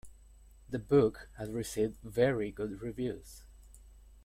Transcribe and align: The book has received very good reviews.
The 0.67 0.79
book 0.79 1.29
has 1.37 1.51
received 1.51 1.99
very 2.01 2.49
good 2.49 2.81
reviews. 2.81 3.43